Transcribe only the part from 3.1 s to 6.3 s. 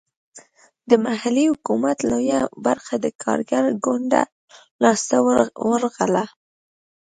کارګر ګوند لاسته ورغله.